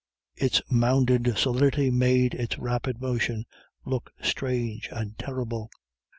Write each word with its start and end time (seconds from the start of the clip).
Its 0.35 0.63
mounded 0.67 1.37
solidity 1.37 1.91
made 1.91 2.33
its 2.33 2.57
rapid 2.57 2.99
motion 2.99 3.45
look 3.85 4.11
strange 4.19 4.89
and 4.91 5.15
terrible. 5.19 5.69